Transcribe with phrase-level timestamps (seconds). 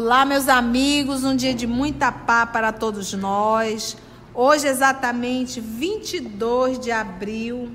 [0.00, 3.96] Olá, meus amigos, um dia de muita paz para todos nós.
[4.32, 7.72] Hoje, exatamente 22 de abril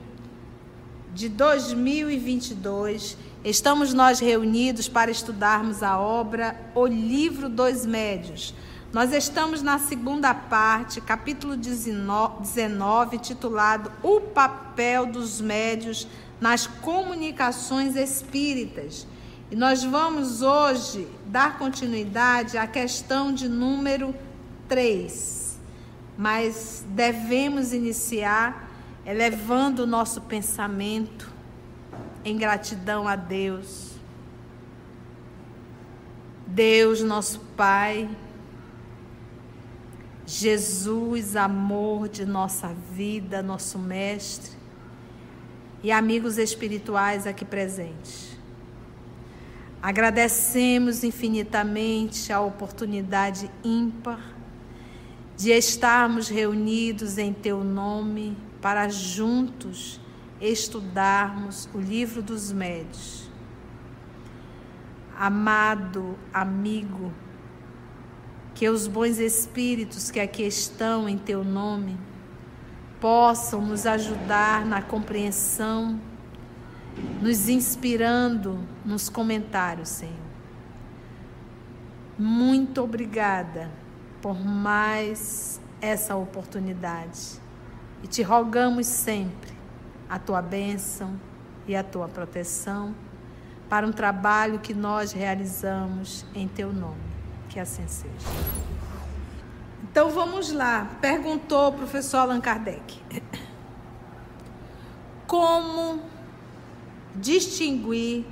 [1.14, 8.56] de 2022, estamos nós reunidos para estudarmos a obra O Livro dos Médios.
[8.94, 16.08] Nós estamos na segunda parte, capítulo 19, titulado O Papel dos Médios
[16.40, 19.06] nas Comunicações Espíritas.
[19.54, 24.16] E nós vamos hoje dar continuidade à questão de número
[24.68, 25.60] 3.
[26.18, 28.68] Mas devemos iniciar
[29.06, 31.32] elevando o nosso pensamento
[32.26, 33.92] em gratidão a Deus.
[36.48, 38.10] Deus, nosso Pai,
[40.26, 44.58] Jesus, amor de nossa vida, nosso Mestre,
[45.84, 48.33] e amigos espirituais aqui presentes.
[49.84, 54.34] Agradecemos infinitamente a oportunidade ímpar
[55.36, 60.00] de estarmos reunidos em Teu nome para juntos
[60.40, 63.30] estudarmos o livro dos médios.
[65.20, 67.12] Amado amigo,
[68.56, 72.00] que os bons espíritos que aqui estão em Teu nome
[73.02, 76.00] possam nos ajudar na compreensão
[77.22, 80.14] nos inspirando nos comentários, Senhor.
[82.18, 83.72] Muito obrigada
[84.22, 87.42] por mais essa oportunidade.
[88.04, 89.52] E te rogamos sempre
[90.10, 91.20] a tua bênção
[91.68, 92.94] e a tua proteção
[93.70, 97.02] para um trabalho que nós realizamos em teu nome.
[97.50, 98.28] Que assim seja.
[99.84, 100.90] Então vamos lá.
[101.02, 103.02] Perguntou o professor Allan Kardec.
[105.26, 106.02] Como
[107.16, 108.26] distinguir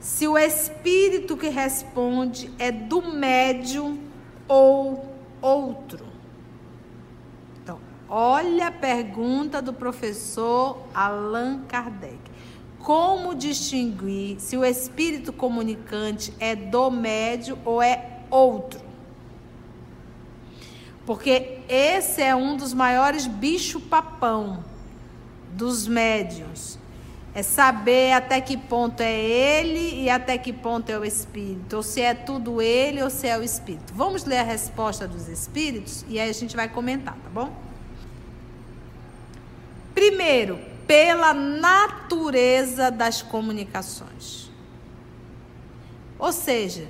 [0.00, 3.98] se o espírito que responde é do médium
[4.48, 6.04] ou outro.
[7.62, 7.78] Então,
[8.08, 12.18] olha a pergunta do professor Allan Kardec.
[12.80, 18.80] Como distinguir se o espírito comunicante é do médium ou é outro?
[21.06, 24.64] Porque esse é um dos maiores bicho-papão
[25.52, 26.81] dos médiums
[27.34, 31.76] é saber até que ponto é ele e até que ponto é o espírito.
[31.76, 33.94] Ou se é tudo ele ou se é o espírito.
[33.94, 37.50] Vamos ler a resposta dos espíritos e aí a gente vai comentar, tá bom?
[39.94, 44.50] Primeiro, pela natureza das comunicações.
[46.18, 46.86] Ou seja,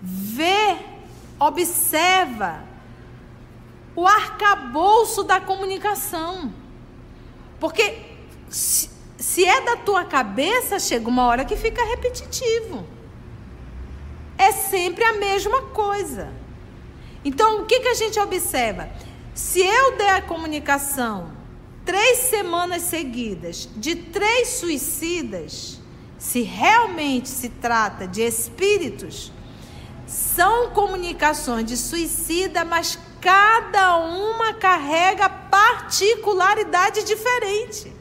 [0.00, 0.76] vê,
[1.38, 2.62] observa
[3.96, 6.52] o arcabouço da comunicação.
[7.58, 8.02] Porque
[8.48, 12.86] se, se é da tua cabeça, chega uma hora que fica repetitivo.
[14.36, 16.28] É sempre a mesma coisa.
[17.24, 18.88] Então, o que, que a gente observa?
[19.34, 21.32] Se eu der a comunicação
[21.84, 25.80] três semanas seguidas de três suicidas,
[26.18, 29.32] se realmente se trata de espíritos,
[30.06, 37.95] são comunicações de suicida, mas cada uma carrega particularidade diferente.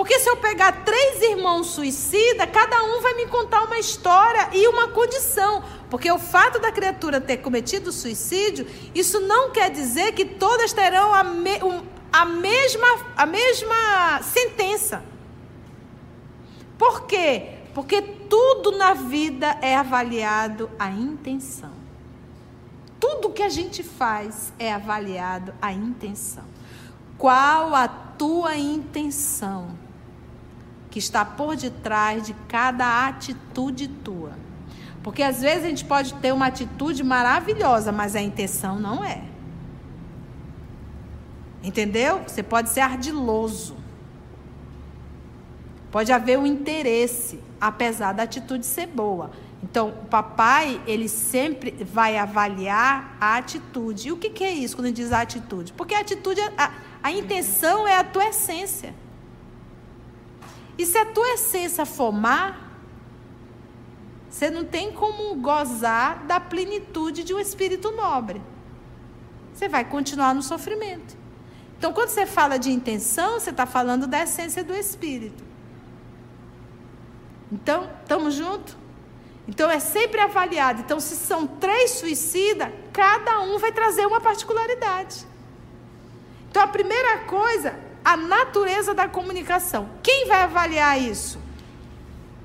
[0.00, 4.66] Porque se eu pegar três irmãos suicidas, cada um vai me contar uma história e
[4.66, 5.62] uma condição.
[5.90, 11.12] Porque o fato da criatura ter cometido suicídio, isso não quer dizer que todas terão
[11.12, 11.50] a, me,
[12.10, 15.04] a, mesma, a mesma sentença.
[16.78, 17.58] Por quê?
[17.74, 21.72] Porque tudo na vida é avaliado a intenção.
[22.98, 26.44] Tudo que a gente faz é avaliado a intenção.
[27.18, 29.89] Qual a tua intenção?
[30.90, 34.32] Que está por detrás de cada atitude tua.
[35.02, 39.22] Porque às vezes a gente pode ter uma atitude maravilhosa, mas a intenção não é.
[41.62, 42.22] Entendeu?
[42.26, 43.76] Você pode ser ardiloso.
[45.90, 49.30] Pode haver um interesse, apesar da atitude ser boa.
[49.62, 54.08] Então, o papai, ele sempre vai avaliar a atitude.
[54.08, 55.72] E o que, que é isso quando ele diz a atitude?
[55.72, 56.72] Porque a atitude, a,
[57.02, 58.94] a intenção é a tua essência.
[60.80, 62.56] E se a tua essência for má,
[64.30, 68.40] você não tem como gozar da plenitude de um espírito nobre.
[69.52, 71.14] Você vai continuar no sofrimento.
[71.76, 75.44] Então, quando você fala de intenção, você está falando da essência do espírito.
[77.52, 78.74] Então, estamos juntos?
[79.46, 80.80] Então, é sempre avaliado.
[80.80, 85.26] Então, se são três suicidas, cada um vai trazer uma particularidade.
[86.48, 89.88] Então, a primeira coisa a natureza da comunicação.
[90.02, 91.38] Quem vai avaliar isso?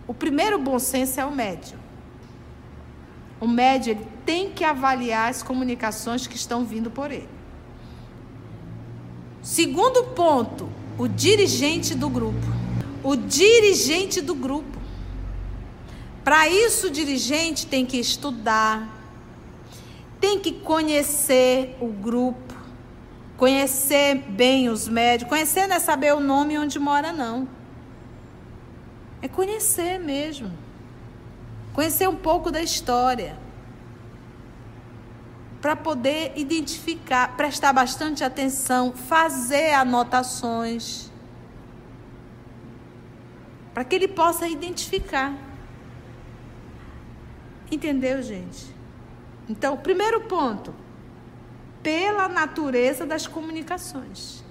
[0.07, 1.80] O primeiro bom senso é o médium.
[3.40, 7.30] o médio ele tem que avaliar as comunicações que estão vindo por ele.
[9.42, 12.48] Segundo ponto, o dirigente do grupo.
[13.04, 14.80] O dirigente do grupo.
[16.24, 18.90] Para isso, o dirigente tem que estudar,
[20.19, 22.44] tem que conhecer o grupo,
[23.38, 25.30] conhecer bem os médicos.
[25.30, 27.48] Conhecer não é saber o nome e onde mora, não.
[29.22, 30.52] É conhecer mesmo.
[31.74, 33.38] Conhecer um pouco da história.
[35.62, 41.12] Para poder identificar, prestar bastante atenção, fazer anotações.
[43.74, 45.34] Para que ele possa identificar.
[47.70, 48.74] Entendeu, gente?
[49.50, 50.74] Então, primeiro ponto,
[51.86, 54.44] pela natureza das comunicações.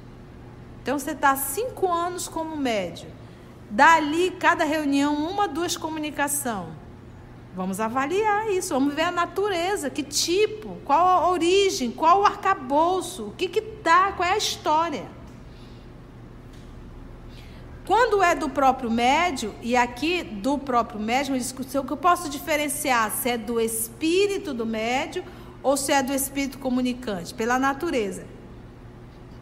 [0.80, 3.08] Então, você está cinco anos como médio.
[3.68, 6.68] Dali, cada reunião, uma, duas comunicação.
[7.56, 13.24] Vamos avaliar isso, vamos ver a natureza, que tipo, qual a origem, qual o arcabouço,
[13.24, 15.06] o que que tá, qual é a história.
[17.84, 22.28] Quando é do próprio médio, e aqui do próprio médio, uma discussão que eu posso
[22.28, 25.24] diferenciar se é do espírito do médio
[25.64, 28.26] ou se é do espírito comunicante, pela natureza.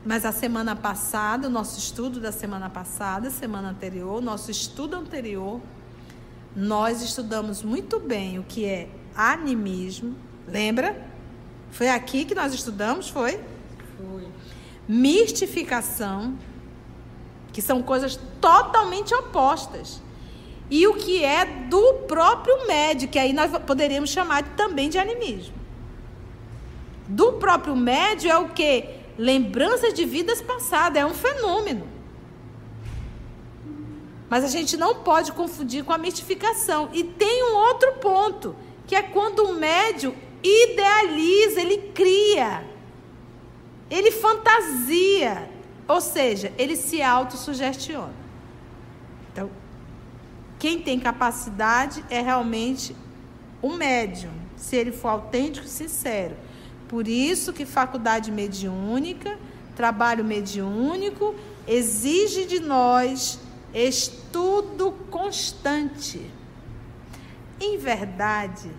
[0.07, 5.61] Mas a semana passada, o nosso estudo da semana passada, semana anterior, nosso estudo anterior,
[6.55, 10.15] nós estudamos muito bem o que é animismo.
[10.47, 11.09] Lembra?
[11.73, 13.41] Foi aqui que nós estudamos, foi?
[13.97, 14.29] Foi.
[14.87, 16.39] Mistificação
[17.53, 20.01] que são coisas totalmente opostas.
[20.71, 25.62] E o que é do próprio médio, que aí nós poderíamos chamar também de animismo.
[27.13, 28.89] Do próprio médio é o que?
[29.19, 31.87] Lembranças de vidas passadas, é um fenômeno.
[34.31, 36.89] Mas a gente não pode confundir com a mistificação.
[36.91, 38.57] E tem um outro ponto,
[38.87, 42.65] que é quando o médio idealiza, ele cria,
[43.91, 45.51] ele fantasia,
[45.87, 48.15] ou seja, ele se autossugestiona.
[49.31, 49.51] Então,
[50.59, 52.97] quem tem capacidade é realmente
[53.61, 56.35] o médium, se ele for autêntico e sincero.
[56.93, 59.37] Por isso que faculdade mediúnica,
[59.75, 61.35] trabalho mediúnico,
[61.67, 63.41] exige de nós
[63.75, 66.31] estudo constante.
[67.59, 68.71] Em verdade,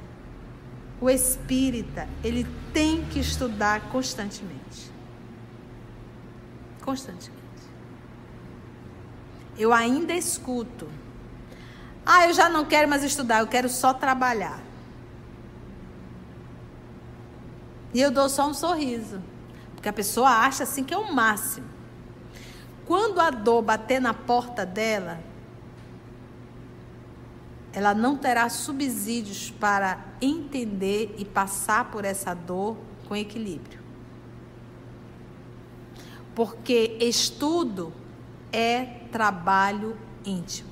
[1.02, 4.64] o espírita, ele tem que estudar constantemente
[6.84, 7.42] constantemente.
[9.58, 10.88] Eu ainda escuto.
[12.06, 14.60] Ah, eu já não quero mais estudar, eu quero só trabalhar.
[17.94, 19.22] E eu dou só um sorriso.
[19.76, 21.68] Porque a pessoa acha assim que é o máximo.
[22.86, 25.20] Quando a dor bater na porta dela,
[27.72, 33.82] ela não terá subsídios para entender e passar por essa dor com equilíbrio.
[36.36, 37.94] Porque estudo
[38.52, 40.70] é trabalho íntimo.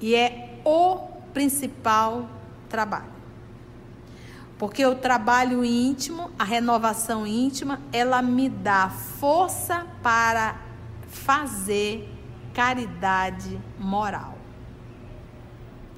[0.00, 0.96] E é o
[1.32, 2.28] principal
[2.68, 3.19] trabalho.
[4.60, 10.60] Porque o trabalho íntimo, a renovação íntima, ela me dá força para
[11.08, 12.06] fazer
[12.52, 14.36] caridade moral,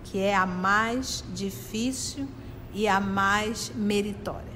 [0.04, 2.28] que é a mais difícil
[2.73, 4.54] e a mais meritória.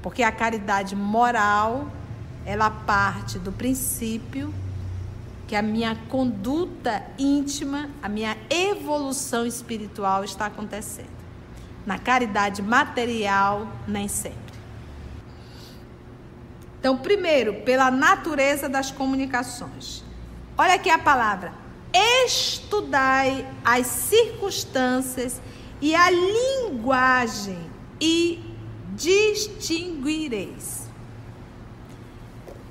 [0.00, 1.90] Porque a caridade moral,
[2.46, 4.54] ela parte do princípio
[5.48, 11.18] que a minha conduta íntima, a minha evolução espiritual está acontecendo.
[11.86, 14.58] Na caridade material, nem sempre.
[16.78, 20.04] Então, primeiro, pela natureza das comunicações.
[20.56, 21.52] Olha aqui a palavra:
[21.92, 25.40] estudai as circunstâncias
[25.80, 27.58] e a linguagem
[28.00, 28.44] e
[28.94, 30.88] distinguireis.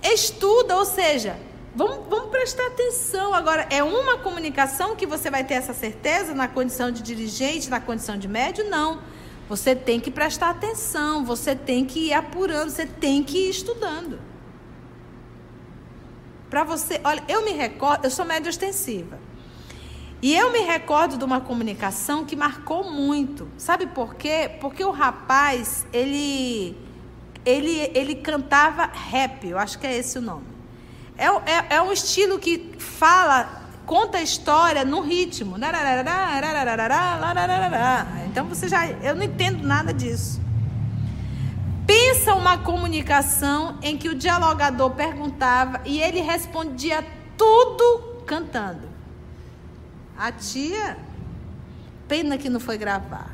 [0.01, 1.37] Estuda, ou seja,
[1.77, 3.33] vamos, vamos prestar atenção.
[3.33, 7.79] Agora, é uma comunicação que você vai ter essa certeza na condição de dirigente, na
[7.79, 8.67] condição de médio?
[8.67, 8.99] Não.
[9.47, 14.19] Você tem que prestar atenção, você tem que ir apurando, você tem que ir estudando.
[16.49, 19.19] Para você, olha, eu me recordo, eu sou médio ostensiva.
[20.21, 23.47] E eu me recordo de uma comunicação que marcou muito.
[23.57, 24.49] Sabe por quê?
[24.59, 26.75] Porque o rapaz, ele
[27.45, 30.56] ele, ele cantava rap, eu acho que é esse o nome.
[31.17, 35.57] É, é, é um estilo que fala, conta a história no ritmo.
[38.27, 38.87] Então você já.
[38.87, 40.39] Eu não entendo nada disso.
[41.85, 47.05] Pensa uma comunicação em que o dialogador perguntava e ele respondia
[47.37, 48.87] tudo cantando.
[50.17, 50.97] A tia,
[52.07, 53.29] Pena que não foi gravado.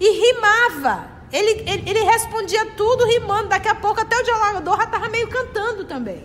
[0.00, 1.17] E rimava.
[1.32, 3.48] Ele, ele, ele respondia tudo rimando.
[3.48, 6.24] Daqui a pouco até o dialogador já estava meio cantando também.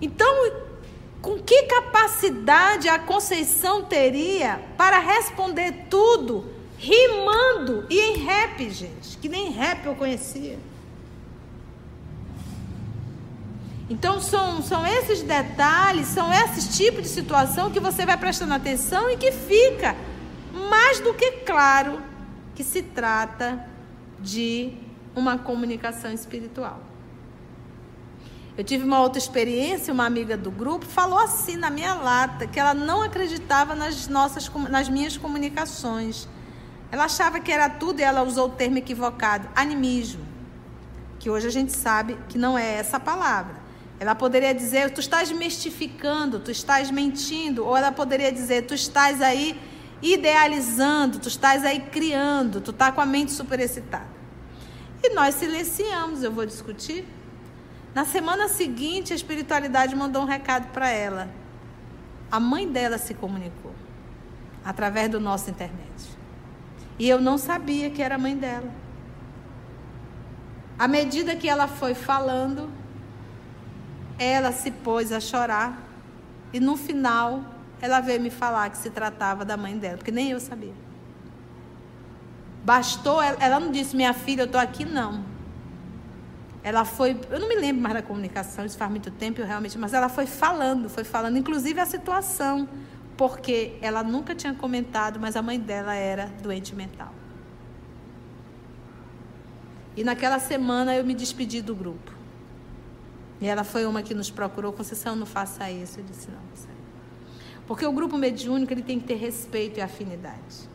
[0.00, 0.52] Então,
[1.22, 6.44] com que capacidade a Conceição teria para responder tudo
[6.78, 9.16] rimando e em rap, gente?
[9.18, 10.58] Que nem rap eu conhecia.
[13.88, 19.08] Então, são, são esses detalhes, são esses tipos de situação que você vai prestando atenção
[19.10, 19.96] e que fica
[20.68, 22.02] mais do que claro
[22.54, 23.64] que se trata
[24.20, 24.72] de
[25.14, 26.80] uma comunicação espiritual.
[28.56, 32.58] Eu tive uma outra experiência, uma amiga do grupo falou assim na minha lata que
[32.58, 36.26] ela não acreditava nas nossas nas minhas comunicações.
[36.90, 40.24] Ela achava que era tudo e ela usou o termo equivocado, animismo,
[41.18, 43.56] que hoje a gente sabe que não é essa palavra.
[43.98, 49.20] Ela poderia dizer, tu estás mistificando, tu estás mentindo, ou ela poderia dizer, tu estás
[49.20, 49.58] aí
[50.02, 54.16] idealizando, tu estás aí criando, tu está com a mente superexcitada.
[55.02, 57.06] E nós silenciamos, eu vou discutir.
[57.94, 61.28] Na semana seguinte, a espiritualidade mandou um recado para ela.
[62.30, 63.74] A mãe dela se comunicou
[64.64, 66.16] através do nosso internet.
[66.98, 68.70] E eu não sabia que era a mãe dela.
[70.78, 72.68] À medida que ela foi falando,
[74.18, 75.82] ela se pôs a chorar
[76.52, 80.30] e no final ela veio me falar que se tratava da mãe dela, porque nem
[80.30, 80.72] eu sabia.
[82.64, 85.24] Bastou, ela não disse, minha filha, eu estou aqui, não.
[86.62, 89.78] Ela foi, eu não me lembro mais da comunicação, isso faz muito tempo, eu realmente,
[89.78, 92.68] mas ela foi falando, foi falando, inclusive a situação,
[93.16, 97.12] porque ela nunca tinha comentado, mas a mãe dela era doente mental.
[99.96, 102.12] E naquela semana eu me despedi do grupo.
[103.40, 106.00] E ela foi uma que nos procurou, Conceição, não faça isso.
[106.00, 106.56] Eu disse, não, não
[107.66, 110.68] Porque o grupo mediúnico ele tem que ter respeito e afinidade.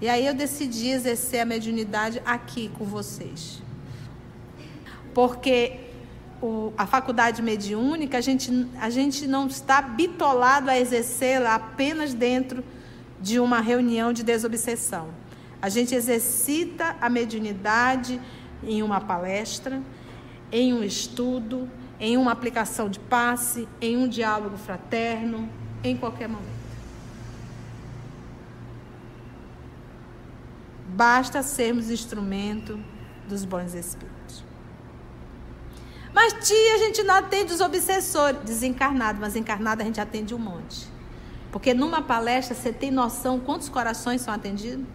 [0.00, 3.60] E aí eu decidi exercer a mediunidade aqui com vocês.
[5.12, 5.80] Porque
[6.40, 12.62] o, a faculdade mediúnica, a gente, a gente não está bitolado a exercê-la apenas dentro
[13.20, 15.08] de uma reunião de desobsessão.
[15.60, 18.20] A gente exercita a mediunidade
[18.62, 19.82] em uma palestra,
[20.52, 21.68] em um estudo,
[22.00, 25.48] em uma aplicação de passe, em um diálogo fraterno,
[25.82, 26.58] em qualquer momento.
[30.88, 32.78] Basta sermos instrumento
[33.28, 34.44] dos bons espíritos.
[36.12, 38.40] Mas, tia, a gente não atende os obsessores.
[38.42, 40.88] Desencarnado, mas encarnado a gente atende um monte.
[41.52, 44.86] Porque numa palestra você tem noção quantos corações são atendidos?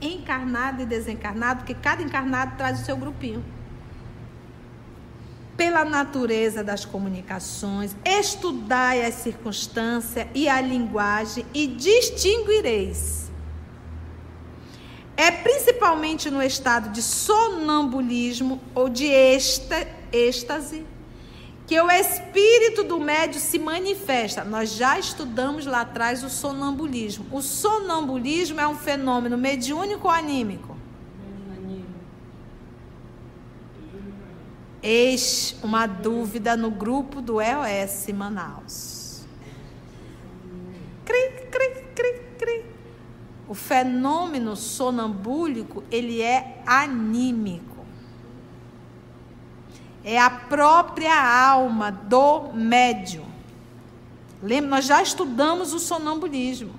[0.00, 3.42] Encarnado e desencarnado, porque cada encarnado traz o seu grupinho
[5.56, 13.30] pela natureza das comunicações, estudai as circunstâncias e a linguagem e distinguireis.
[15.16, 20.84] É principalmente no estado de sonambulismo ou de êxtase
[21.66, 24.44] que o espírito do médio se manifesta.
[24.44, 27.26] Nós já estudamos lá atrás o sonambulismo.
[27.32, 30.75] O sonambulismo é um fenômeno mediúnico ou anímico?
[34.88, 39.26] Eis uma dúvida no grupo do EOS Manaus.
[41.04, 42.64] Cri, cri, cri, cri.
[43.48, 47.84] O fenômeno sonambúlico, ele é anímico.
[50.04, 53.26] É a própria alma do médium.
[54.40, 56.76] Lembra, nós já estudamos o sonambulismo.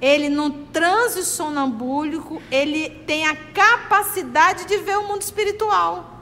[0.00, 6.13] Ele no transe sonambúlico, ele tem a capacidade de ver o mundo espiritual.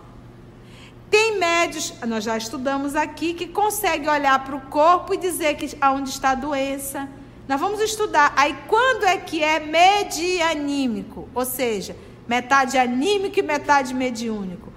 [1.13, 5.77] Tem médios, nós já estudamos aqui, que conseguem olhar para o corpo e dizer que
[5.79, 7.07] aonde está a doença.
[7.47, 8.33] Nós vamos estudar.
[8.35, 11.29] Aí quando é que é medianímico?
[11.35, 11.95] Ou seja,
[12.27, 14.73] metade anímico e metade mediúnico.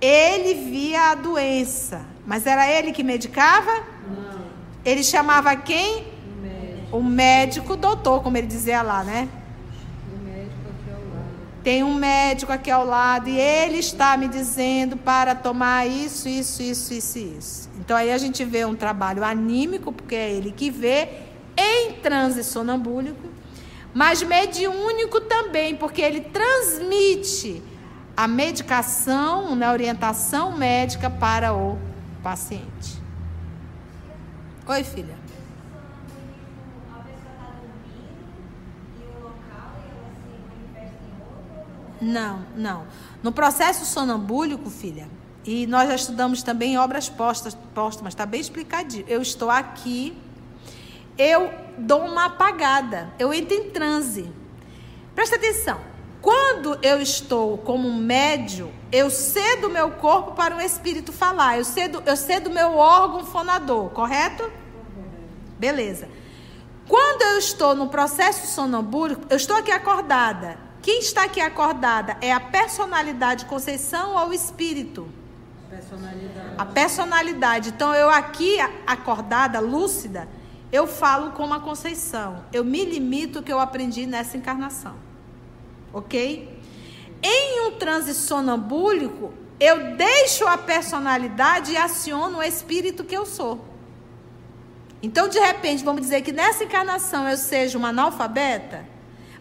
[0.00, 3.84] Ele via a doença, mas era ele que medicava?
[4.08, 4.40] Não.
[4.86, 5.98] Ele chamava quem?
[5.98, 9.28] O médico, o médico doutor, como ele dizia lá, né?
[11.64, 16.62] Tem um médico aqui ao lado e ele está me dizendo para tomar isso, isso,
[16.62, 17.70] isso, isso, isso.
[17.80, 21.08] Então aí a gente vê um trabalho anímico, porque é ele que vê,
[21.56, 23.28] em transe sonambúlico,
[23.94, 27.62] mas mediúnico também, porque ele transmite
[28.14, 31.78] a medicação, na né, orientação médica para o
[32.22, 33.02] paciente.
[34.66, 35.23] Oi, filha.
[42.00, 42.86] Não, não.
[43.22, 45.08] No processo sonambúlico, filha,
[45.44, 49.04] e nós já estudamos também obras postas, póstumas, está bem explicadinho.
[49.06, 50.16] Eu estou aqui,
[51.18, 54.30] eu dou uma apagada, eu entro em transe.
[55.14, 55.78] Presta atenção.
[56.20, 61.58] Quando eu estou como médio, eu cedo meu corpo para o espírito falar.
[61.58, 64.50] Eu cedo, eu cedo meu órgão fonador, correto?
[65.58, 66.08] Beleza.
[66.88, 70.58] Quando eu estou no processo sonambúrico, eu estou aqui acordada.
[70.84, 75.08] Quem está aqui acordada é a personalidade Conceição ou o espírito?
[75.70, 76.54] Personalidade.
[76.58, 77.68] A personalidade.
[77.70, 80.28] Então eu aqui acordada, lúcida,
[80.70, 82.44] eu falo como a Conceição.
[82.52, 84.94] Eu me limito ao que eu aprendi nessa encarnação.
[85.90, 86.60] OK?
[87.22, 93.64] Em um transe sonambúlico, eu deixo a personalidade e aciono o espírito que eu sou.
[95.02, 98.92] Então, de repente, vamos dizer que nessa encarnação eu seja uma analfabeta,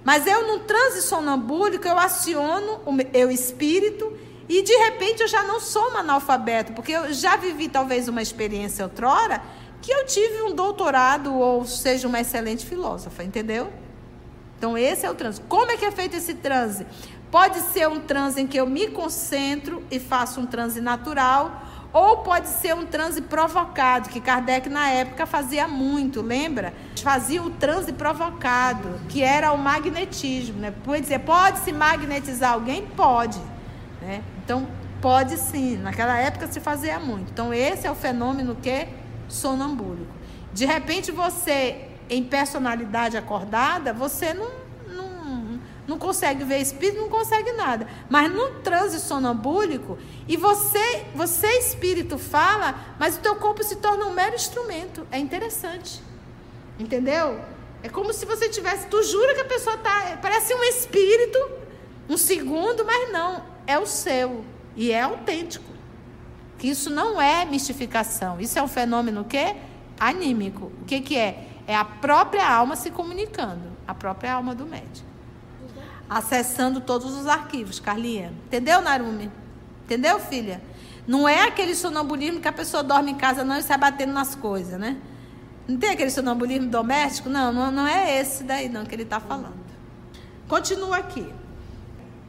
[0.04, 4.12] mas eu, no transe sonambúlico, eu aciono o meu espírito
[4.50, 8.22] e, de repente, eu já não sou uma analfabeta, porque eu já vivi talvez uma
[8.22, 9.42] experiência outrora
[9.82, 13.72] que eu tive um doutorado ou seja uma excelente filósofa, entendeu?
[14.58, 15.42] Então, esse é o transe.
[15.42, 16.86] Como é que é feito esse transe?
[17.30, 22.18] Pode ser um transe em que eu me concentro e faço um transe natural, ou
[22.18, 26.74] pode ser um transe provocado, que Kardec na época fazia muito, lembra?
[27.00, 30.60] Fazia o transe provocado, que era o magnetismo.
[30.60, 30.74] Né?
[30.84, 32.88] Pode dizer, pode se magnetizar alguém?
[32.88, 33.40] Pode.
[34.02, 34.24] Né?
[34.44, 34.68] Então,
[35.00, 35.78] pode sim.
[35.78, 37.32] Naquela época se fazia muito.
[37.32, 38.88] Então, esse é o fenômeno que
[39.30, 40.12] sonambúlico.
[40.52, 44.63] De repente, você, em personalidade acordada, você não
[45.88, 47.88] não consegue ver espírito, não consegue nada.
[48.10, 49.98] Mas no transe sonambúlico,
[50.28, 55.06] e você, você espírito fala, mas o teu corpo se torna um mero instrumento.
[55.12, 56.02] É interessante.
[56.80, 57.40] Entendeu?
[57.82, 61.38] É como se você tivesse, tu jura que a pessoa tá, parece um espírito,
[62.10, 65.66] um segundo, mas não, é o seu e é autêntico.
[66.58, 69.56] Que isso não é mistificação, isso é um fenômeno que
[70.00, 70.72] anímico.
[70.82, 71.50] O que que é?
[71.68, 75.13] É a própria alma se comunicando, a própria alma do médico
[76.18, 78.34] acessando todos os arquivos, Carlinha.
[78.46, 79.32] Entendeu, Narumi?
[79.86, 80.62] Entendeu, filha?
[81.08, 84.36] Não é aquele sonambulismo que a pessoa dorme em casa não e sai batendo nas
[84.36, 84.98] coisas, né?
[85.68, 87.30] Não tem aquele sonambulismo doméstico?
[87.30, 89.64] Não, não, não é esse daí não que ele está falando.
[90.48, 91.28] Continua aqui.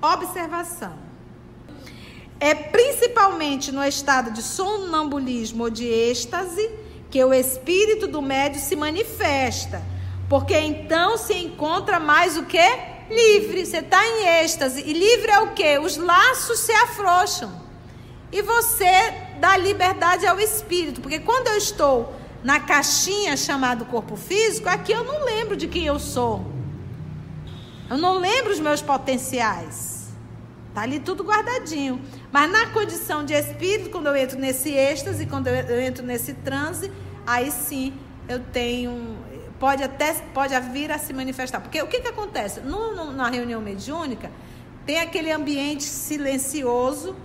[0.00, 0.94] Observação.
[2.40, 6.70] É principalmente no estado de sonambulismo ou de êxtase
[7.10, 9.80] que o espírito do médio se manifesta,
[10.28, 12.93] porque então se encontra mais o que?
[13.10, 14.82] Livre, você está em êxtase.
[14.84, 15.78] E livre é o quê?
[15.78, 17.52] Os laços se afrouxam.
[18.32, 21.00] E você dá liberdade ao espírito.
[21.00, 25.86] Porque quando eu estou na caixinha chamada corpo físico, aqui eu não lembro de quem
[25.86, 26.44] eu sou.
[27.88, 30.08] Eu não lembro os meus potenciais.
[30.68, 32.00] Está ali tudo guardadinho.
[32.32, 36.90] Mas na condição de espírito, quando eu entro nesse êxtase, quando eu entro nesse transe,
[37.26, 37.92] aí sim
[38.28, 39.16] eu tenho
[39.64, 41.58] pode até pode vir a se manifestar.
[41.58, 42.60] Porque o que, que acontece?
[42.60, 44.30] No, no, na reunião mediúnica,
[44.84, 47.16] tem aquele ambiente silencioso,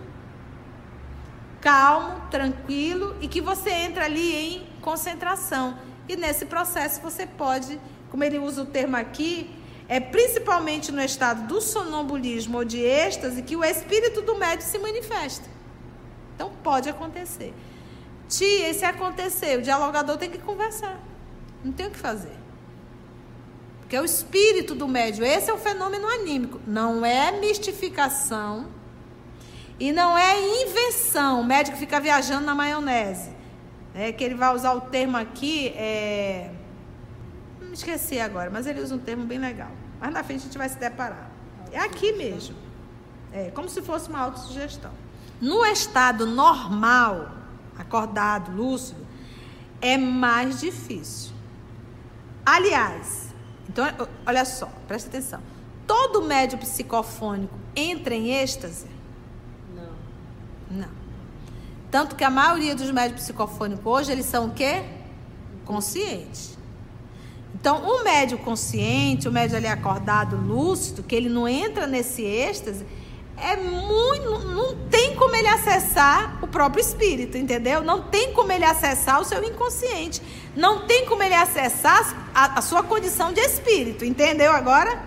[1.60, 5.78] calmo, tranquilo, e que você entra ali em concentração.
[6.08, 7.78] E nesse processo você pode,
[8.10, 9.54] como ele usa o termo aqui,
[9.90, 14.80] é principalmente no estado do sonambulismo ou de êxtase que o espírito do médium se
[14.80, 15.50] manifesta.
[16.36, 17.54] Então pode acontecer.
[18.30, 21.09] Tia, se acontecer, o dialogador tem que conversar.
[21.64, 22.38] Não tem o que fazer.
[23.80, 25.26] Porque é o espírito do médio.
[25.26, 26.62] Esse é o fenômeno anímico.
[26.68, 28.68] Não é mistificação.
[29.80, 31.42] E não é invenção.
[31.42, 33.32] O médico fica viajando na maionese.
[33.96, 35.70] É que ele vai usar o termo aqui.
[35.70, 36.52] É...
[37.60, 39.72] Não me esqueci agora, mas ele usa um termo bem legal.
[40.00, 41.32] Mas na frente a gente vai se deparar.
[41.72, 42.56] É aqui mesmo.
[43.32, 44.92] É como se fosse uma autossugestão.
[45.42, 47.32] No estado normal,
[47.78, 49.06] acordado, lúcido,
[49.82, 51.39] é mais difícil.
[52.52, 53.28] Aliás,
[53.70, 53.86] então,
[54.26, 55.40] olha só, presta atenção.
[55.86, 58.88] Todo médio psicofônico entra em êxtase?
[59.76, 60.80] Não.
[60.80, 60.90] Não.
[61.92, 64.84] Tanto que a maioria dos médios psicofônicos hoje, eles são o quê?
[65.64, 66.58] Conscientes.
[67.54, 72.84] Então, o médio consciente, o médio ali acordado, lúcido, que ele não entra nesse êxtase,
[73.42, 74.40] é muito.
[74.48, 77.82] Não tem como ele acessar o próprio espírito, entendeu?
[77.84, 80.22] Não tem como ele acessar o seu inconsciente.
[80.56, 85.02] Não tem como ele acessar a, a sua condição de espírito, entendeu agora?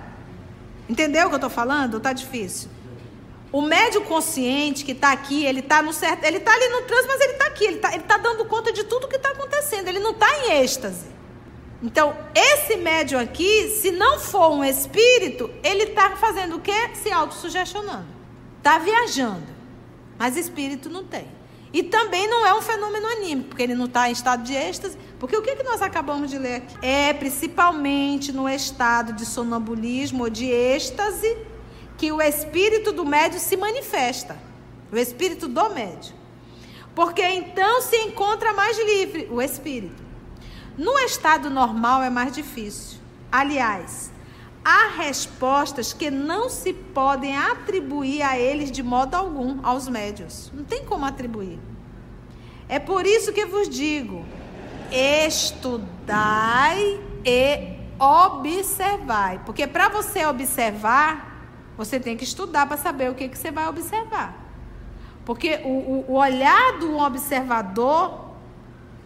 [0.88, 1.96] Entendeu o que eu estou falando?
[1.96, 2.70] Está difícil?
[3.50, 7.08] O médio consciente que está aqui, ele está no certo, ele está ali no trânsito,
[7.08, 9.88] mas ele está aqui, ele está ele tá dando conta de tudo que está acontecendo,
[9.88, 11.06] ele não está em êxtase.
[11.82, 16.90] Então, esse médium aqui, se não for um espírito, ele está fazendo o quê?
[16.94, 18.06] Se autossugestionando.
[18.62, 19.42] Está viajando,
[20.16, 21.26] mas espírito não tem.
[21.72, 24.96] E também não é um fenômeno anímico, porque ele não está em estado de êxtase.
[25.18, 26.76] Porque o que, que nós acabamos de ler aqui?
[26.80, 31.36] É principalmente no estado de sonambulismo ou de êxtase
[31.98, 34.38] que o espírito do médio se manifesta.
[34.92, 36.14] O espírito do médio.
[36.94, 40.00] Porque então se encontra mais livre o espírito.
[40.78, 43.00] No estado normal é mais difícil.
[43.32, 44.12] Aliás,
[44.64, 50.50] há respostas que não se podem atribuir a eles de modo algum, aos médios.
[50.54, 51.58] Não tem como atribuir.
[52.68, 54.24] É por isso que vos digo:
[54.90, 59.40] estudai e observai.
[59.44, 61.46] Porque para você observar,
[61.76, 64.40] você tem que estudar para saber o que, que você vai observar.
[65.24, 68.32] Porque o, o, o olhar do observador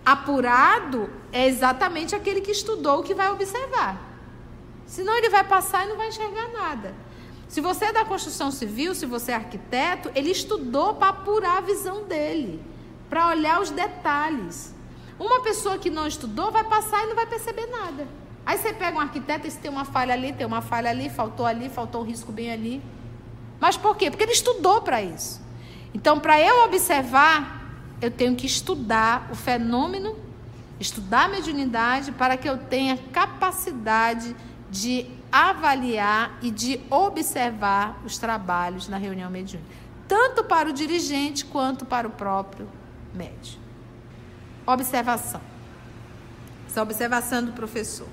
[0.04, 4.05] apurado é exatamente aquele que estudou o que vai observar.
[4.86, 6.94] Senão ele vai passar e não vai enxergar nada.
[7.48, 11.60] Se você é da construção civil, se você é arquiteto, ele estudou para apurar a
[11.60, 12.62] visão dele,
[13.08, 14.74] para olhar os detalhes.
[15.18, 18.06] Uma pessoa que não estudou vai passar e não vai perceber nada.
[18.44, 21.08] Aí você pega um arquiteto e se tem uma falha ali, tem uma falha ali,
[21.08, 22.82] faltou ali, faltou um risco bem ali.
[23.58, 24.10] Mas por quê?
[24.10, 25.40] Porque ele estudou para isso.
[25.94, 27.64] Então, para eu observar,
[28.00, 30.16] eu tenho que estudar o fenômeno,
[30.78, 34.36] estudar a mediunidade, para que eu tenha capacidade
[34.70, 39.70] de avaliar e de observar os trabalhos na reunião mediúnica,
[40.08, 42.68] tanto para o dirigente quanto para o próprio
[43.14, 43.60] médium.
[44.66, 45.40] Observação.
[46.66, 48.08] Essa observação do professor.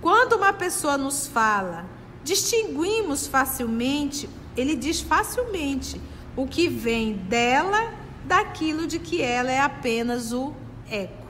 [0.00, 1.84] Quando uma pessoa nos fala,
[2.22, 6.00] distinguimos facilmente, ele diz facilmente,
[6.36, 7.92] o que vem dela
[8.24, 10.54] daquilo de que ela é apenas o
[10.88, 11.26] eco.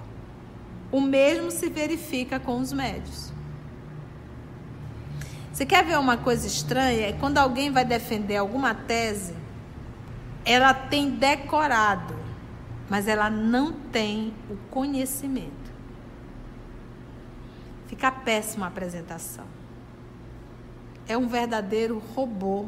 [0.92, 3.27] O mesmo se verifica com os médios.
[5.58, 7.08] Você quer ver uma coisa estranha?
[7.08, 9.34] É quando alguém vai defender alguma tese,
[10.44, 12.14] ela tem decorado,
[12.88, 15.72] mas ela não tem o conhecimento.
[17.88, 19.46] Fica péssima a apresentação.
[21.08, 22.66] É um verdadeiro robô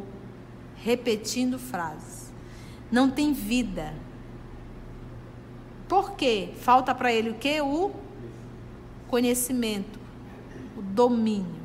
[0.75, 2.33] repetindo frases.
[2.91, 3.95] Não tem vida.
[5.87, 6.55] Por quê?
[6.61, 7.61] Falta para ele o que?
[7.61, 7.93] O
[9.07, 10.01] conhecimento,
[10.77, 11.60] o domínio.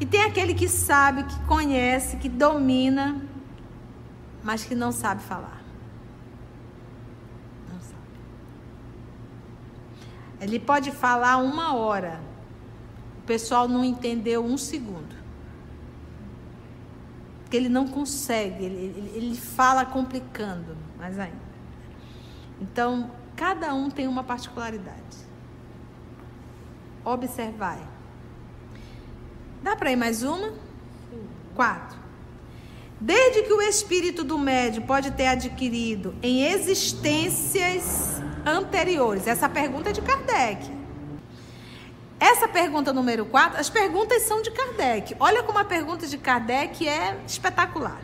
[0.00, 3.20] E tem aquele que sabe, que conhece, que domina,
[4.42, 5.60] mas que não sabe falar.
[7.70, 8.00] Não sabe.
[10.40, 12.18] Ele pode falar uma hora,
[13.18, 15.14] o pessoal não entendeu um segundo.
[17.42, 21.50] Porque ele não consegue, ele, ele, ele fala complicando mais ainda.
[22.58, 25.18] Então, cada um tem uma particularidade.
[27.04, 27.99] Observai.
[29.62, 30.52] Dá para ir mais uma?
[31.54, 31.98] Quatro.
[32.98, 39.26] Desde que o espírito do médium pode ter adquirido em existências anteriores.
[39.26, 40.70] Essa pergunta é de Kardec.
[42.18, 45.16] Essa pergunta número 4, as perguntas são de Kardec.
[45.18, 48.00] Olha como a pergunta de Kardec é espetacular.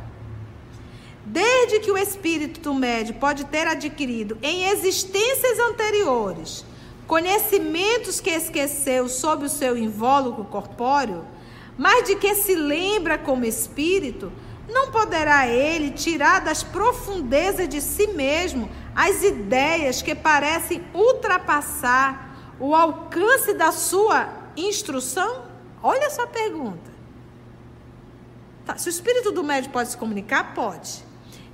[1.25, 6.65] Desde que o espírito do médium pode ter adquirido em existências anteriores
[7.07, 11.25] conhecimentos que esqueceu sob o seu invólucro corpóreo,
[11.77, 14.33] mas de que se lembra como espírito,
[14.69, 22.75] não poderá ele tirar das profundezas de si mesmo as ideias que parecem ultrapassar o
[22.75, 25.45] alcance da sua instrução?
[25.83, 26.91] Olha essa pergunta.
[28.65, 31.05] Tá, se o espírito do médium pode se comunicar, pode.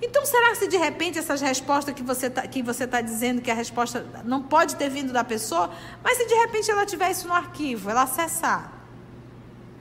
[0.01, 3.41] Então, será que se de repente essas respostas que você está que você tá dizendo
[3.41, 5.71] que a resposta não pode ter vindo da pessoa,
[6.03, 8.73] mas se de repente ela tiver isso no arquivo, ela acessar,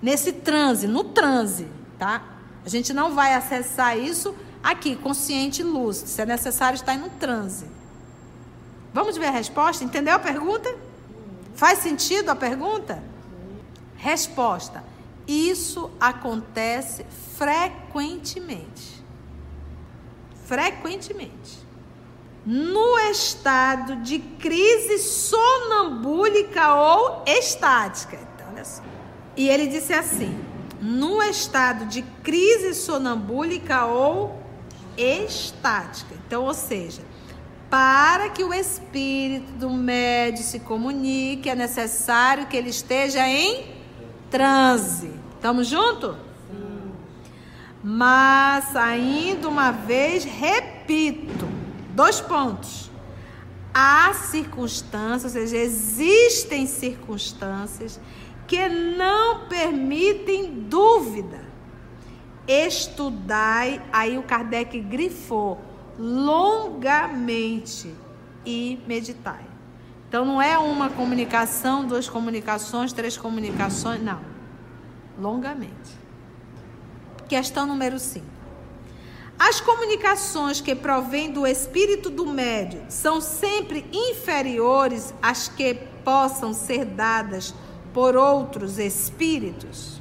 [0.01, 1.67] nesse transe, no transe,
[1.99, 2.23] tá?
[2.65, 6.09] A gente não vai acessar isso aqui, consciente e lúcido.
[6.09, 7.65] Se é necessário estar no transe.
[8.93, 9.83] Vamos ver a resposta?
[9.83, 10.73] Entendeu a pergunta?
[11.55, 13.01] Faz sentido a pergunta?
[13.95, 14.83] Resposta:
[15.27, 17.05] Isso acontece
[17.37, 19.03] frequentemente.
[20.45, 21.61] Frequentemente.
[22.45, 28.17] No estado de crise sonambúlica ou estática.
[28.35, 28.81] Então, olha só.
[29.35, 30.37] E ele disse assim:
[30.81, 34.41] no estado de crise sonambúlica ou
[34.97, 36.15] estática.
[36.25, 37.01] Então, ou seja,
[37.69, 43.65] para que o espírito do médio se comunique, é necessário que ele esteja em
[44.29, 45.11] transe.
[45.35, 46.15] Estamos juntos?
[47.83, 51.47] Mas, ainda uma vez, repito:
[51.91, 52.91] dois pontos.
[53.73, 57.99] Há circunstâncias, ou seja, existem circunstâncias
[58.51, 61.39] que não permitem dúvida.
[62.45, 65.57] Estudai, aí o Kardec grifou,
[65.97, 67.95] longamente
[68.45, 69.45] e meditai.
[70.09, 74.19] Então não é uma comunicação, duas comunicações, três comunicações, não.
[75.17, 75.97] Longamente.
[77.29, 78.25] Questão número 5.
[79.39, 86.83] As comunicações que provêm do espírito do médio são sempre inferiores às que possam ser
[86.83, 87.53] dadas
[87.93, 89.99] por outros espíritos?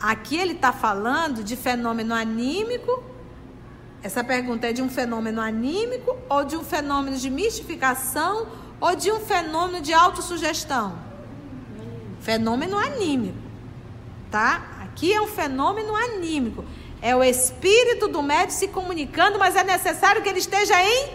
[0.00, 3.02] Aqui ele está falando de fenômeno anímico.
[4.02, 8.46] Essa pergunta é de um fenômeno anímico ou de um fenômeno de mistificação
[8.80, 10.94] ou de um fenômeno de autossugestão?
[12.20, 13.38] Fenômeno anímico,
[14.30, 14.76] tá?
[14.82, 16.64] Aqui é um fenômeno anímico.
[17.00, 21.10] É o espírito do médico se comunicando, mas é necessário que ele esteja em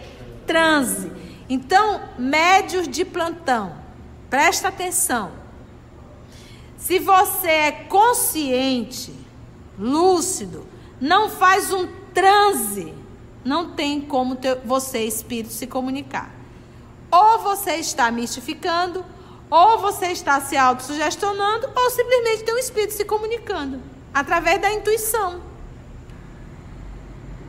[0.46, 1.12] transe.
[1.50, 3.81] Então, médios de plantão,
[4.32, 5.34] presta atenção.
[6.78, 9.14] Se você é consciente,
[9.78, 10.66] lúcido,
[11.00, 12.94] não faz um transe,
[13.44, 16.32] não tem como ter, você, espírito, se comunicar.
[17.12, 19.06] Ou você está mistificando,
[19.50, 23.82] ou você está se autossugestionando, ou simplesmente tem um espírito se comunicando
[24.14, 25.42] através da intuição.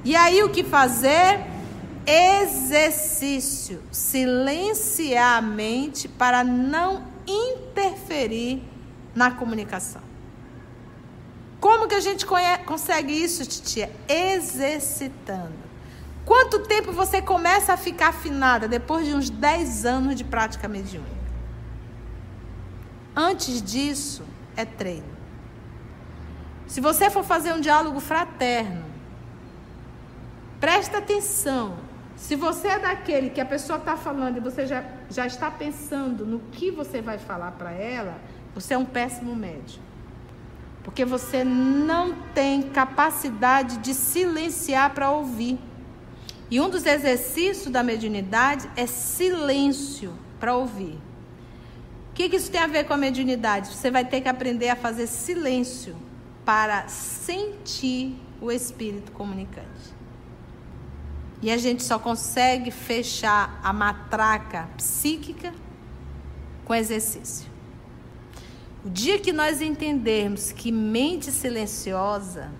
[0.05, 1.52] E aí o que fazer?
[2.07, 8.63] Exercício, silenciar a mente para não interferir
[9.15, 10.03] na comunicação.
[11.61, 12.27] Como que a gente
[12.67, 13.91] consegue isso, titia?
[14.09, 15.63] Exercitando.
[16.25, 21.23] Quanto tempo você começa a ficar afinada depois de uns 10 anos de prática mediúnica?
[23.15, 24.25] Antes disso,
[24.57, 25.13] é treino.
[26.67, 28.85] Se você for fazer um diálogo fraterno,
[30.59, 31.77] presta atenção.
[32.23, 36.25] Se você é daquele que a pessoa está falando e você já, já está pensando
[36.25, 38.21] no que você vai falar para ela,
[38.55, 39.83] você é um péssimo médium.
[40.85, 45.59] Porque você não tem capacidade de silenciar para ouvir.
[46.49, 51.01] E um dos exercícios da mediunidade é silêncio para ouvir.
[52.11, 53.75] O que, que isso tem a ver com a mediunidade?
[53.75, 55.97] Você vai ter que aprender a fazer silêncio
[56.45, 60.02] para sentir o espírito comunicante.
[61.43, 65.53] E a gente só consegue fechar a matraca psíquica
[66.65, 67.51] com exercício.
[68.85, 72.51] O dia que nós entendermos que mente silenciosa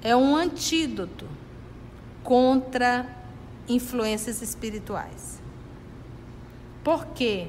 [0.00, 1.28] é um antídoto
[2.22, 3.06] contra
[3.68, 5.40] influências espirituais.
[6.82, 7.48] Por quê?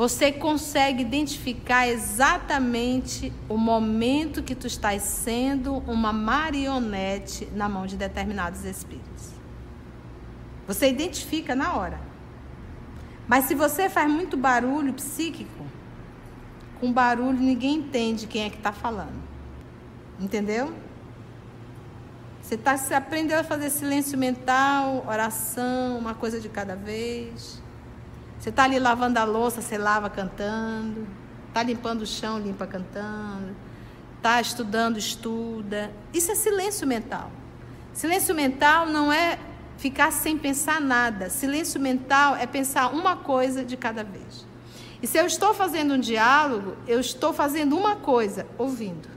[0.00, 7.98] Você consegue identificar exatamente o momento que tu estás sendo uma marionete na mão de
[7.98, 9.32] determinados espíritos.
[10.66, 12.00] Você identifica na hora.
[13.28, 15.66] Mas se você faz muito barulho psíquico,
[16.80, 19.22] com barulho ninguém entende quem é que está falando.
[20.18, 20.72] Entendeu?
[22.40, 27.60] Você, tá, você aprendeu a fazer silêncio mental, oração, uma coisa de cada vez.
[28.40, 31.06] Você está ali lavando a louça, você lava cantando.
[31.48, 33.54] Está limpando o chão, limpa cantando.
[34.16, 35.92] Está estudando, estuda.
[36.12, 37.30] Isso é silêncio mental.
[37.92, 39.38] Silêncio mental não é
[39.76, 41.28] ficar sem pensar nada.
[41.28, 44.46] Silêncio mental é pensar uma coisa de cada vez.
[45.02, 49.08] E se eu estou fazendo um diálogo, eu estou fazendo uma coisa, ouvindo.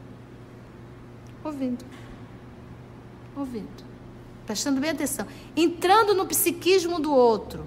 [1.45, 1.85] Ouvindo.
[3.37, 3.83] Ouvindo.
[4.45, 5.25] Prestando bem atenção.
[5.55, 7.65] Entrando no psiquismo do outro.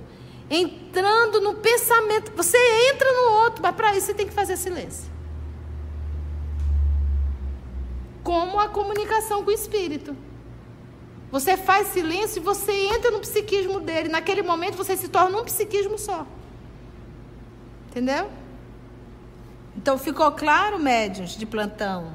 [0.49, 2.33] Entrando no pensamento.
[2.37, 2.59] Você
[2.93, 5.11] entra no outro, mas para isso você tem que fazer silêncio.
[8.23, 10.17] Como a comunicação com o espírito.
[11.31, 14.09] Você faz silêncio e você entra no psiquismo dele.
[14.09, 16.27] Naquele momento você se torna um psiquismo só.
[17.89, 18.31] Entendeu?
[19.77, 22.13] Então ficou claro, médios de plantão?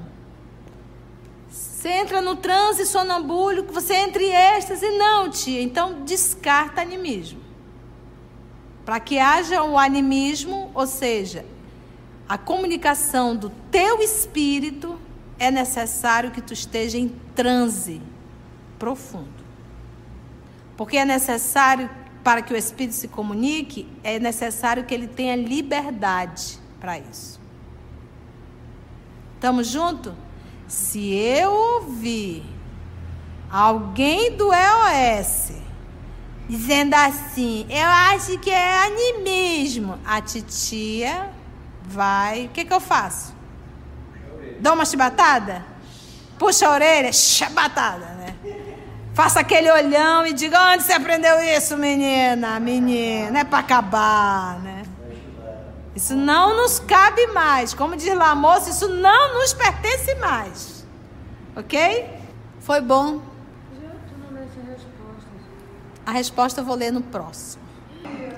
[1.50, 4.90] Você entra no transe sonambúlico, você entra em êxtase.
[4.92, 5.62] Não, tia.
[5.62, 7.51] Então descarta animismo.
[8.86, 11.46] Para que haja o animismo, ou seja,
[12.28, 15.00] a comunicação do teu espírito,
[15.38, 18.02] é necessário que tu esteja em transe
[18.78, 19.42] profundo.
[20.78, 21.90] Porque é necessário,
[22.24, 27.40] para que o Espírito se comunique, é necessário que ele tenha liberdade para isso.
[29.36, 30.14] Estamos juntos?
[30.68, 32.44] Se eu ouvir
[33.52, 35.52] alguém do EOS
[36.52, 41.30] dizendo assim, eu acho que é animismo, a titia
[41.82, 42.48] vai.
[42.48, 43.34] O que, que eu faço?
[44.60, 45.66] Dá uma chibatada?
[46.38, 48.36] Puxa a orelha, chibatada, né?
[49.14, 52.60] Faça aquele olhão e diga: onde você aprendeu isso, menina?
[52.60, 54.84] Menina, é para acabar, né?
[55.96, 57.74] Isso não nos cabe mais.
[57.74, 60.86] Como diz lá moça, isso não nos pertence mais.
[61.56, 62.10] Ok?
[62.60, 63.31] Foi bom.
[66.06, 67.64] A resposta eu vou ler no próximo.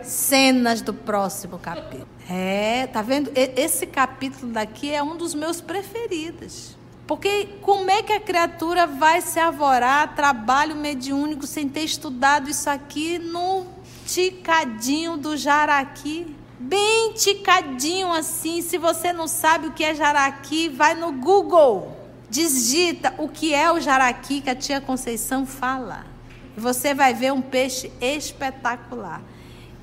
[0.03, 2.07] Cenas do próximo capítulo.
[2.29, 3.31] É, tá vendo?
[3.35, 6.77] Esse capítulo daqui é um dos meus preferidos.
[7.07, 12.69] Porque como é que a criatura vai se avorar trabalho mediúnico sem ter estudado isso
[12.69, 13.65] aqui no
[14.05, 16.35] ticadinho do jaraqui?
[16.59, 18.61] Bem ticadinho assim.
[18.61, 21.97] Se você não sabe o que é jaraqui, vai no Google.
[22.29, 26.12] Digita o que é o jaraqui que a tia Conceição fala.
[26.55, 29.21] E você vai ver um peixe espetacular.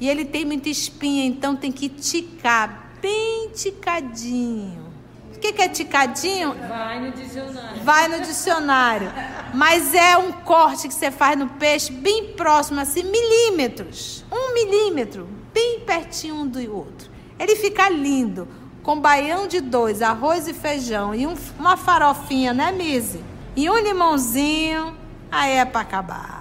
[0.00, 4.90] E ele tem muita espinha, então tem que ticar bem ticadinho.
[5.34, 6.54] O que, que é ticadinho?
[6.68, 7.82] Vai no dicionário.
[7.82, 9.12] Vai no dicionário.
[9.54, 14.24] Mas é um corte que você faz no peixe bem próximo, assim, milímetros.
[14.30, 17.10] Um milímetro, bem pertinho um do outro.
[17.38, 18.46] Ele fica lindo,
[18.82, 23.22] com baião de dois, arroz e feijão e um, uma farofinha, né, Mise?
[23.56, 24.96] E um limãozinho,
[25.30, 26.39] aí é para acabar.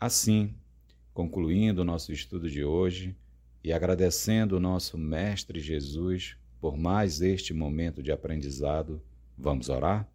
[0.00, 0.54] Assim,
[1.12, 3.16] concluindo o nosso estudo de hoje
[3.64, 9.02] e agradecendo o nosso Mestre Jesus por mais este momento de aprendizado,
[9.36, 10.06] vamos orar?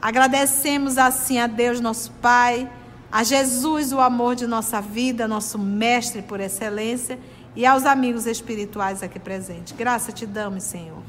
[0.00, 2.70] Agradecemos assim a Deus, nosso Pai,
[3.10, 7.18] a Jesus, o amor de nossa vida, nosso Mestre por excelência,
[7.56, 9.72] e aos amigos espirituais aqui presentes.
[9.72, 11.02] Graça te damos, Senhor.